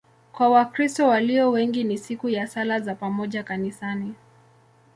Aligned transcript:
Kwa 0.31 0.49
Wakristo 0.49 1.07
walio 1.07 1.51
wengi 1.51 1.83
ni 1.83 1.97
siku 1.97 2.29
ya 2.29 2.47
sala 2.47 2.79
za 2.79 2.95
pamoja 2.95 3.43
kanisani. 3.43 4.13